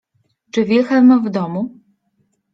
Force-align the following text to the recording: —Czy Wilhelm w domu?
—Czy 0.51 0.65
Wilhelm 0.65 1.25
w 1.25 1.29
domu? 1.29 1.79